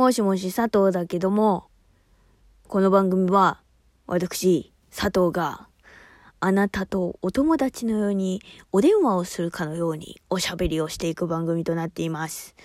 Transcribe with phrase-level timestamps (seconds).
[0.00, 1.66] もしもし佐藤だけども、
[2.68, 3.60] この番組は、
[4.06, 5.68] 私、佐藤が、
[6.40, 8.40] あなたとお友達のように
[8.72, 12.56] お電話をするかのようにおしゃべりをしていく番組となっています。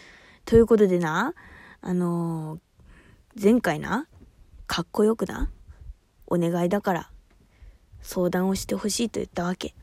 [0.46, 1.34] ということでな、
[1.82, 4.08] あのー前回な、
[4.66, 5.52] かっこよくな、
[6.28, 7.12] お願いだから、
[8.02, 9.76] 相談をしてほしいと言ったわけ。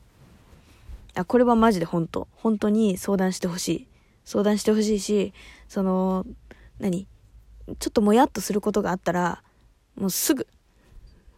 [1.14, 3.88] あ、これはマジで本当本当に相談してほしい。
[4.24, 5.34] 相談してほしいし、
[5.68, 6.24] その、
[6.78, 7.11] 何？
[7.78, 9.42] ちょっともやっとすることがあったら、
[9.96, 10.46] もうすぐ、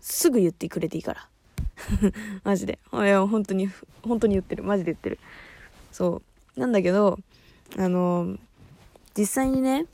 [0.00, 1.28] すぐ言ってくれていいから。
[2.44, 2.78] マジで。
[2.92, 3.68] いや、本当に、
[4.02, 4.62] 本当に言ってる。
[4.62, 5.18] マジで言ってる。
[5.92, 6.22] そ
[6.56, 6.60] う。
[6.60, 7.18] なんだけど、
[7.76, 8.36] あの、
[9.16, 9.86] 実際にね、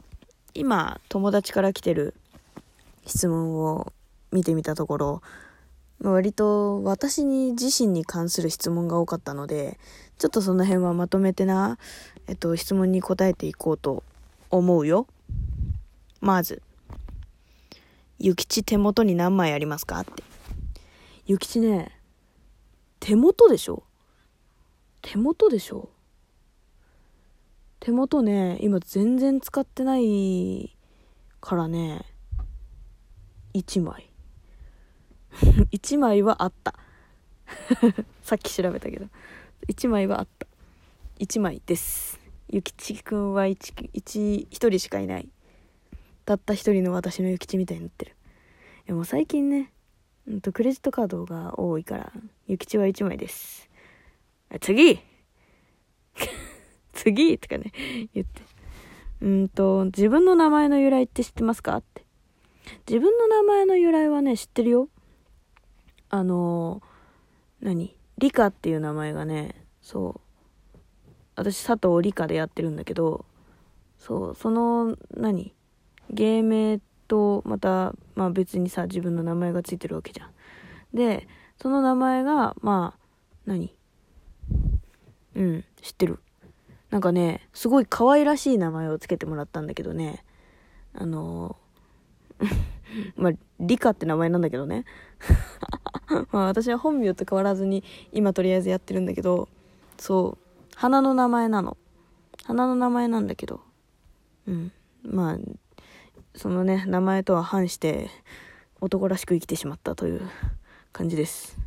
[0.54, 2.14] 今、友達から来てる
[3.06, 3.92] 質問を
[4.32, 5.22] 見てみたところ、
[6.02, 9.78] 割と私に自身に関する質問が多かったので、
[10.18, 11.78] ちょっとその辺はまとめてな、
[12.26, 14.02] えっと、質問に答えていこうと
[14.50, 15.06] 思うよ。
[16.20, 16.62] まず、
[18.18, 20.22] 諭吉手元に何枚ありますかって。
[21.26, 21.98] 諭吉ね、
[22.98, 23.84] 手元でしょ？
[25.00, 25.88] 手元でしょ？
[27.78, 30.76] 手元ね、今全然使ってない
[31.40, 32.04] からね、
[33.54, 34.10] 1枚。
[35.72, 36.74] 1枚はあった。
[38.22, 39.06] さっき調べたけど。
[39.68, 40.46] 1枚はあった。
[41.20, 42.20] 1枚です。
[42.48, 45.28] ゆきちくんは 1, 1, 1人しかいない。
[46.30, 48.14] たった一人の私のゆきちみたいになってる。
[48.86, 49.72] でも最近ね、
[50.28, 52.12] うんとクレジットカードが多いから、
[52.46, 53.68] ゆきちは1枚です。
[54.60, 55.00] 次
[56.92, 57.72] 次とかね、
[58.14, 58.42] 言って。
[59.22, 61.76] うんと、自分の名前の由来って知ってますか？
[61.76, 62.04] って。
[62.86, 64.88] 自分の名前の由来はね、知ってるよ。
[66.10, 66.80] あの、
[67.60, 67.96] 何？
[68.18, 70.20] リカっていう名前がね、そ
[70.74, 70.78] う。
[71.34, 73.24] 私、佐藤リカでやってるんだけど、
[73.98, 75.54] そう、その、何？
[76.10, 80.30] 芸名と、また、まあ別にさ、自分の名前がついてるわけじゃん。
[80.94, 81.28] で、
[81.60, 83.00] その名前が、まあ、
[83.46, 83.74] 何？
[85.36, 86.18] うん、知ってる。
[86.90, 90.24] なんかね、すごい可愛らしい名前をつけてもらったんだけどね、
[90.92, 92.46] あのー
[93.16, 94.84] まあ、リカって名前なんだけどね。
[96.32, 99.48] まあ私は本名と変わらずに今とりあえずやってるんだけど、
[99.98, 101.76] そう、花の名前なの。
[102.44, 103.60] 花の名前なんだけど、
[104.46, 104.72] うん。
[105.02, 105.38] まあ、
[106.34, 108.08] そのね、名前とは反して
[108.80, 110.22] 男らしく生きてしまったという
[110.92, 111.58] 感じです。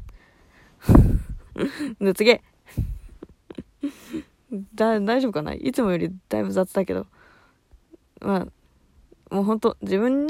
[1.99, 2.39] で、次
[4.75, 5.53] だ、大丈夫かな？
[5.53, 7.07] いつもよりだいぶ雑だけど。
[8.21, 8.47] ま
[9.29, 10.27] あ、もうほんと、自分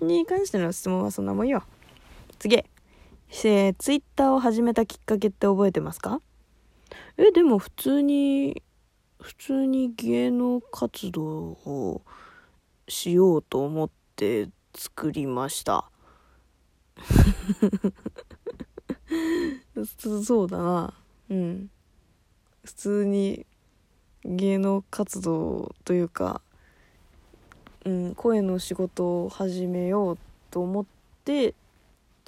[0.00, 1.62] に関しての質問はそんなもんよ。
[2.38, 2.56] 次。
[2.56, 6.20] えー、ツイッターを始めたきっかけって覚えてますか？
[7.18, 8.62] え、でも普通に、
[9.20, 12.02] 普通に芸能活動を
[12.88, 15.90] しようと思って作りました。
[19.98, 20.94] そ そうだな。
[21.30, 21.70] うん。
[22.64, 23.46] 普通に
[24.24, 26.40] 芸能活動というか、
[27.84, 30.18] うん、声の仕事を始めよう
[30.50, 30.86] と思っ
[31.24, 31.54] て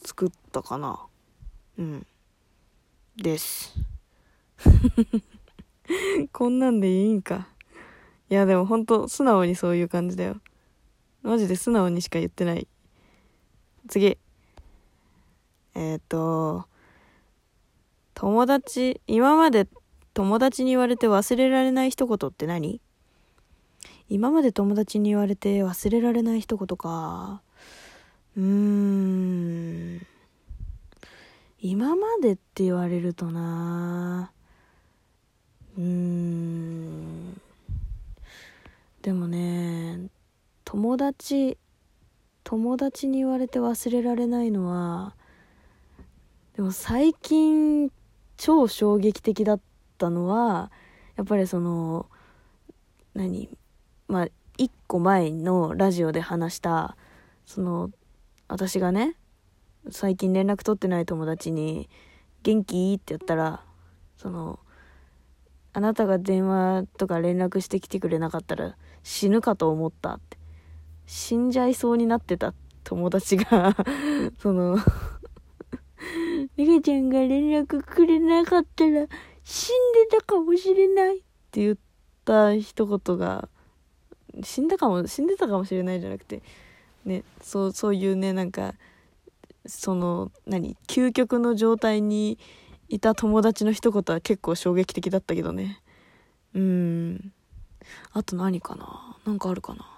[0.02, 1.00] 作ったかな。
[1.78, 2.06] うん。
[3.16, 3.74] です。
[6.32, 7.48] こんなんでいいんか。
[8.30, 10.40] いや、でもほんと素直にそういう感じだよ。
[11.28, 12.66] マジで素直にしか言ってない。
[13.86, 14.16] 次。
[15.74, 16.64] えっ、と、
[18.14, 19.68] 友達、今まで
[20.14, 22.80] 友達に言われて忘れられない一言って何？
[24.08, 27.42] 今まで友達に言われて忘れられない一言か。
[28.34, 30.06] うーん。
[31.60, 34.32] 今までって言われるとな
[35.76, 37.38] うーん。
[39.02, 40.08] でもね、
[40.70, 41.56] 友達、
[42.44, 45.16] 友達に言われて忘れられないのは、
[46.56, 47.90] でも最近
[48.36, 49.60] 超衝撃的だっ
[49.96, 50.70] たのは、
[51.16, 52.04] やっぱりその、
[53.14, 53.48] 何
[54.08, 56.98] まあ、一個前のラジオで話した、
[57.46, 57.90] その、
[58.46, 59.16] 私がね、
[59.90, 61.88] 最近連絡取ってない友達に、
[62.42, 62.92] 元気？
[62.92, 63.64] って言ったら、
[64.18, 64.58] その、
[65.72, 70.37] あなたが電話とか連絡してきてくれなかったら死ぬかと思ったって。
[71.08, 72.52] 死んじゃいそうになってた
[72.84, 73.74] 友達が
[74.38, 74.76] その、
[76.56, 79.06] ミカちゃんが連絡くれなかったら
[79.42, 81.20] 死んでたかもしれないっ
[81.50, 81.76] て言っ
[82.26, 83.48] た一言が、
[84.44, 86.42] 死んだかも、死んでたかもしれないじゃなくて、
[87.06, 88.74] ね、そう、そういうね、なんか、
[89.64, 92.38] その、何、究極の状態に
[92.88, 95.82] いた友達の一言は結構衝撃的だったけどね。
[96.52, 97.32] うん。
[98.12, 99.16] あと何かな？
[99.24, 99.97] なんかあるかな？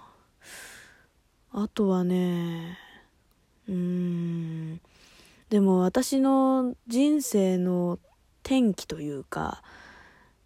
[1.53, 2.77] あとはね
[3.67, 4.81] うーん。
[5.49, 7.99] でも私の人生の
[8.43, 9.61] 転機というか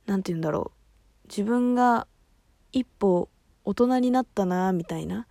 [0.08, 1.28] 何て言うんだろう。
[1.28, 2.08] 自分が
[2.72, 3.30] 一歩
[3.64, 5.28] 大人になったなみたいな。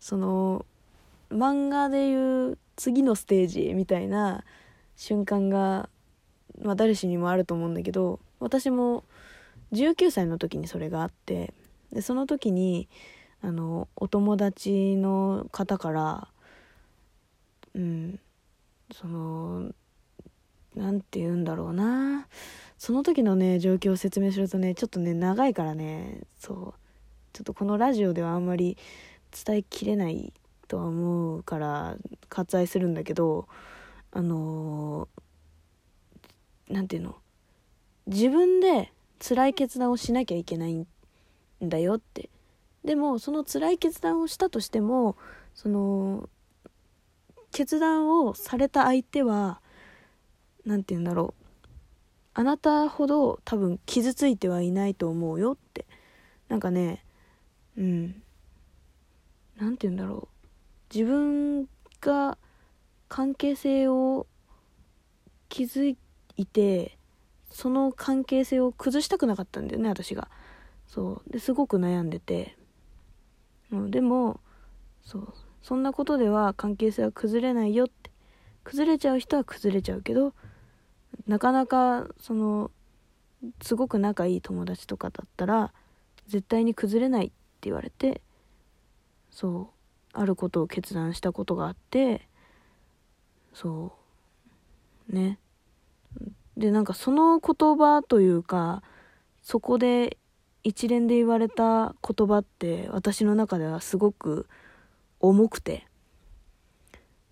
[0.00, 0.66] その
[1.30, 4.44] 漫画でいう次のステージみたいな
[4.96, 5.88] 瞬間が、
[6.60, 9.04] まあ、誰しにもあると思うんだけど私も
[9.72, 11.54] 19歳の時にそれがあって
[11.92, 12.88] でその時に
[13.42, 16.28] あのお友達の方から
[17.74, 18.18] うん
[18.92, 19.70] その
[20.74, 22.26] 何て言うんだろうな。
[22.78, 26.74] その時のね状況を説明するとねちょっとね長いからねそう
[27.32, 28.76] ちょっとこのラジオではあんまり
[29.44, 30.32] 伝えきれない
[30.68, 31.96] とは思うから
[32.28, 33.48] 割愛するんだけど
[34.12, 35.08] あの
[36.68, 37.16] 何て言うの？
[38.06, 38.92] 自分で
[39.26, 40.86] 辛い決断をしなきゃいけないん
[41.62, 42.28] だよって。
[42.86, 45.16] でもその辛い決断をしたとしても
[45.54, 46.28] その
[47.50, 49.60] 決断をされた相手は
[50.64, 51.42] 何て言うんだろう。
[52.34, 55.84] あなたほど多分傷ついてはいないと思うよって。
[56.48, 57.02] なんかね
[57.76, 58.22] うん。
[59.56, 60.28] 何て言うんだろ
[60.92, 60.94] う。
[60.94, 61.66] 自分
[62.00, 62.38] が
[63.08, 64.28] 関係性を
[65.48, 65.96] 築い
[66.46, 66.96] て
[67.50, 70.28] その関係性を崩したくなかったんだよね私が。
[70.86, 71.32] そう。
[71.32, 72.55] ですごく悩んでて。
[73.72, 74.40] うん、でも
[75.02, 75.34] そう。
[75.62, 78.10] そんなことでは関係性は崩れないよって。
[78.64, 80.34] 崩れちゃう人は崩れちゃうけど
[81.28, 82.72] なかなかその
[83.62, 85.72] すごく仲いい友達とかだったら
[86.26, 88.20] 絶対に崩れないって言われて
[89.30, 89.76] そう。
[90.18, 92.26] あることを決断したことがあって
[93.54, 93.92] そ
[95.08, 95.14] う。
[95.14, 95.38] ね。
[96.56, 98.82] でなんかその言葉というか
[99.42, 100.16] そこで
[100.66, 104.48] 一連で言われた言葉って私の中ではすごく
[105.20, 105.86] 重くて。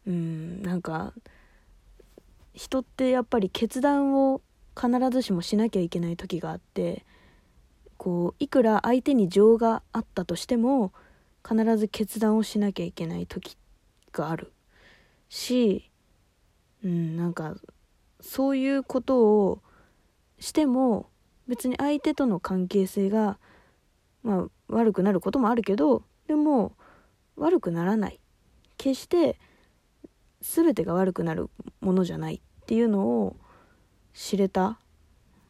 [0.06, 1.14] うんなんか
[2.52, 4.42] 人ってやっぱり決断を
[4.78, 7.06] 必ずしもしなきゃいけない時があって
[7.96, 10.92] こういくら相手に情があったとしても
[11.42, 13.56] 必ず決断をしなきゃいけない時
[14.12, 14.52] がある。
[15.28, 15.90] し
[16.84, 17.56] うんなんか
[18.20, 19.62] そういうことを
[20.38, 21.08] しても
[21.48, 23.38] 別に相手との関係性が、
[24.22, 26.72] まあ、悪くなることもあるけどでも
[27.36, 28.20] 悪くならない。
[28.76, 29.38] 決して
[30.40, 31.48] 全てが悪くなる
[31.80, 33.36] ものじゃないっていうのを
[34.12, 34.78] 知れた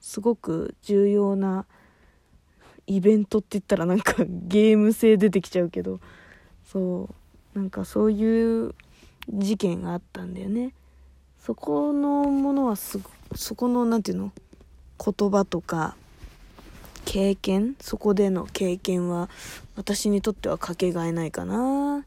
[0.00, 1.66] すごく重要な
[2.86, 6.00] イベントって言ったらなんかゲーム性出てきちゃうけど
[6.64, 7.08] そ
[7.54, 8.74] うなんかそういう
[9.28, 10.74] 事件があったんだよね。
[11.38, 12.98] そこのものはす
[13.34, 14.32] そこの何て言うの？
[15.02, 15.96] 言葉とか
[17.04, 17.76] 経験？
[17.80, 19.28] そこでの経験は
[19.76, 22.04] 私にとってはかけがえないかな。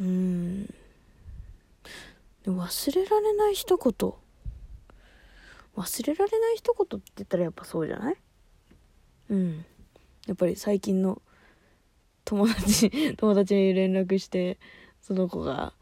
[0.00, 0.72] うん。
[2.46, 4.12] 忘れられない一言。
[5.76, 8.16] 忘れられない一言って言ったらやっぱそうじゃない？
[9.30, 9.64] うん。
[10.26, 11.20] やっぱり最近の
[12.24, 14.58] 友達 友達に連絡して
[15.00, 15.72] その子が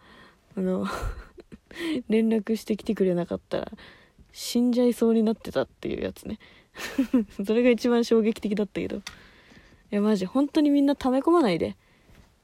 [0.57, 0.87] あの
[2.09, 3.73] 連絡してきてくれなかったら
[4.33, 6.39] 死んじゃいそうになってたっていうやつね。
[7.45, 8.97] それが一番衝撃的だったけど。
[8.97, 9.01] い
[9.91, 11.77] やマジ本当にみんな溜め込まないで。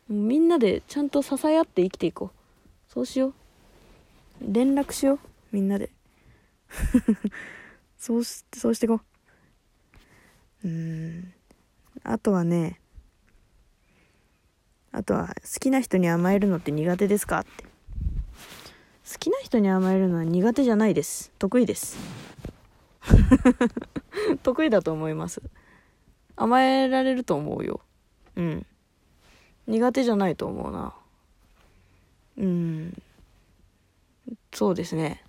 [0.09, 2.93] みんなでちゃんと支え合って生きていこう。
[2.93, 3.35] そうしよう。
[4.41, 5.19] 連絡しよう。
[5.53, 5.91] みんなで。
[7.99, 9.01] そうしそうしてこ
[10.65, 10.69] う。
[10.69, 11.33] うん。
[12.03, 12.81] あとはね
[14.93, 17.76] あとは好きな人に甘えるのって苦手ですかって。
[19.11, 21.31] 好きな人に甘えるのは苦手じゃないです。
[21.39, 21.97] 得意です。
[24.43, 25.41] 得意だと思います。
[26.35, 27.81] 甘えられると思うよ。
[28.35, 28.67] うん。
[29.69, 30.95] 苦手じゃないと思うな。
[32.39, 33.03] うん。
[34.53, 35.25] そうですね。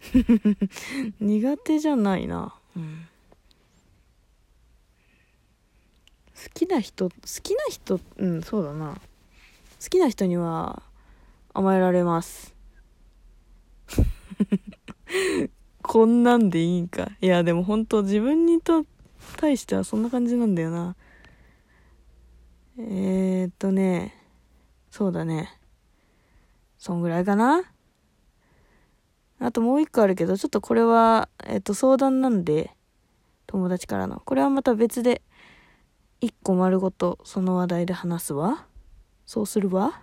[1.18, 2.54] 苦手じゃないな。
[2.76, 3.08] うん。
[6.36, 8.94] 好きな人好きな人うんそうだな。
[9.82, 10.82] 好きな人には
[11.58, 12.54] 甘えられます。
[15.82, 17.10] こんなんでいいんか。
[17.20, 18.86] いや、でも本当自分にと、
[19.38, 20.94] 対してはそんな感じなんだよな。
[22.78, 24.14] えー、っとね、
[24.92, 25.52] そうだね。
[26.78, 27.64] そんぐらいかな。
[29.40, 32.70] あともう一個あるけど、ちょっとこれは、えっと、相談なんで、
[33.48, 34.20] 友達からの。
[34.20, 35.22] これはまた別で、
[36.20, 38.68] 一個丸ごとその話題で話すわ。
[39.26, 40.02] そうするわ。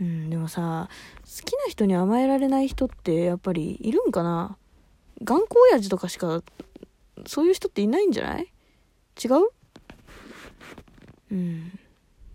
[0.00, 0.88] うん、でもさ、
[1.24, 4.56] 好きな人に甘えられない人ってやっぱりいるんかな？
[5.24, 6.42] 頑固親父とかしか、
[7.26, 8.52] そういう人っていないんじゃない？
[9.22, 9.48] 違う？
[11.32, 11.78] うん。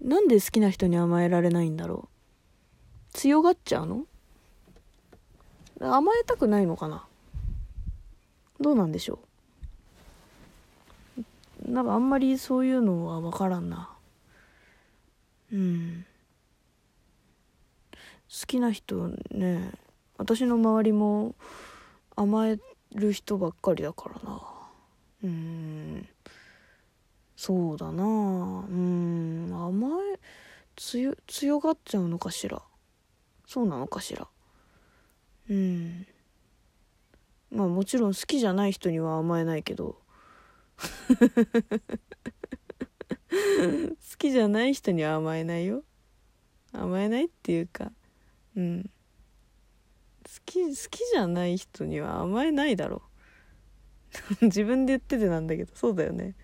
[0.01, 2.09] なんで好きな人に甘えられないんだろ
[3.13, 3.13] う？
[3.13, 4.05] 強がっちゃうの？
[5.79, 7.05] 甘えたくないのかな？
[8.59, 9.19] どうなんでしょ
[11.65, 11.71] う？
[11.71, 13.89] なんかあんまりそういうのは分からんな。
[15.53, 16.05] うん。
[18.33, 19.71] 好きな人ね
[20.17, 21.35] 私の周りも
[22.15, 22.57] 甘え
[22.95, 24.41] る人ばっかりだからな。
[25.23, 26.07] うん。
[27.35, 28.03] そうだな。
[28.03, 29.49] うん。
[29.51, 30.19] 甘え
[30.75, 32.61] 強強がっちゃうのかしら。
[33.47, 34.27] そうなのかしら。
[35.49, 36.07] うん。
[37.51, 39.97] まあもちろん好きじゃない人には甘えないけど。
[43.29, 45.83] 好きじゃない人には甘えないよ。
[46.71, 47.91] 甘えないっていうか。
[48.55, 48.89] うん。
[50.23, 53.01] 好き好きじゃない人には甘えないだろ
[54.41, 56.35] 自分で言っててなんだけどそうだよね。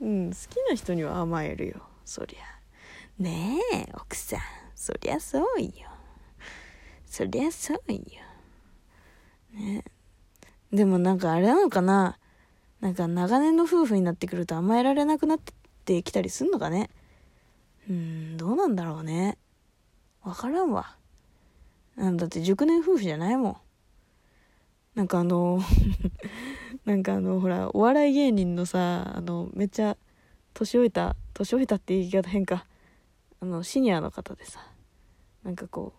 [0.00, 1.82] うん好きな人には甘えるよ。
[2.04, 3.22] そりゃ。
[3.22, 4.40] ねえ奥さん。
[4.74, 5.70] そりゃそうよ。
[7.06, 8.00] そりゃそうよ。
[9.52, 9.84] ね。
[10.72, 12.18] でもなんかあれなのかな。
[12.80, 15.38] なんか長年の夫婦になってくると甘えられなくなっ
[15.84, 16.90] てきたりすんのかね。
[17.88, 19.38] うんどうなんだろうね。
[20.22, 20.96] わからんわ。
[21.96, 23.56] なんだって熟年夫婦じゃないもん。
[24.94, 25.60] なんかあの
[26.84, 29.96] なんかあのほらお笑い芸人のさあのめっちゃ
[30.52, 32.66] 年老いた年老いたって言い方変か。
[33.40, 34.64] あのシニアの方でさ
[35.42, 35.92] なんかこ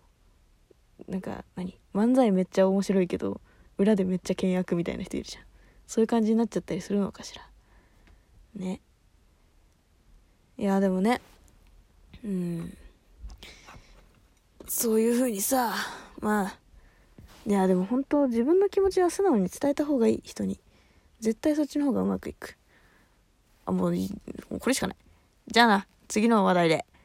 [1.06, 1.78] うなんか何？
[1.92, 3.40] 漫才めっちゃ面白いけど
[3.76, 5.44] 裏でめっちゃ険悪みたいな人いるじゃん。
[5.86, 7.46] そういう感じになっちゃったりするのかしら。
[8.54, 8.80] ね。
[10.56, 11.20] いやでもね。
[12.24, 12.76] うん。
[14.66, 15.74] そういう風にさ
[16.20, 16.58] まあ
[17.46, 20.58] いやでも本当自分の気持ちは素直に伝えた方がいい人に。
[21.20, 22.56] 絶対そっちの方がうまくいく。
[23.66, 23.94] あもう
[24.58, 24.96] これしかない。
[25.46, 26.86] じゃあな次の話題で。